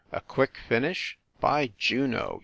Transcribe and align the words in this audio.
A 0.11 0.19
quick 0.19 0.57
finish? 0.57 1.19
By 1.39 1.73
Juno! 1.77 2.39